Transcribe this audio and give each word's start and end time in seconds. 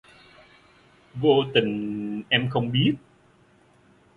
Vô 1.15 1.45
tình 1.53 2.23
em 2.29 2.49
không 2.49 2.71
biết 2.71 2.93